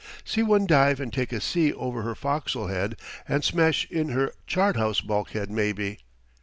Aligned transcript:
See 0.25 0.41
one 0.41 0.65
dive 0.65 0.99
and 0.99 1.13
take 1.13 1.31
a 1.31 1.39
sea 1.39 1.71
over 1.73 2.01
her 2.01 2.15
fo'c's'le 2.15 2.71
head 2.71 2.95
and 3.27 3.43
smash 3.43 3.85
in 3.91 4.09
her 4.09 4.31
chart 4.47 4.75
house 4.75 4.99
bulkhead 4.99 5.51
maybe! 5.51 5.99